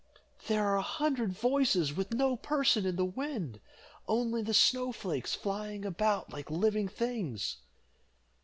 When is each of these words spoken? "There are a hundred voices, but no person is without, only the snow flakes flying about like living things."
"There 0.47 0.65
are 0.65 0.77
a 0.77 0.81
hundred 0.81 1.31
voices, 1.31 1.91
but 1.91 2.11
no 2.11 2.35
person 2.35 2.87
is 2.87 2.95
without, 2.95 3.59
only 4.07 4.41
the 4.41 4.51
snow 4.51 4.91
flakes 4.91 5.35
flying 5.35 5.85
about 5.85 6.33
like 6.33 6.49
living 6.49 6.87
things." 6.87 7.57